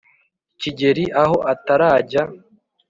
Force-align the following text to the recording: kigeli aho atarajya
kigeli 0.59 1.05
aho 1.23 1.37
atarajya 1.53 2.21